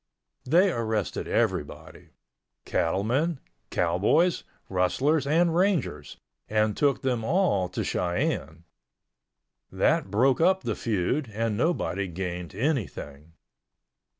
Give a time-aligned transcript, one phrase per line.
[0.45, 6.17] They arrested everybody—cattlemen, cowboys, rustlers and Rangers,
[6.49, 8.63] and took them all to Cheyenne.
[9.71, 13.33] That broke up the feud and nobody gained anything.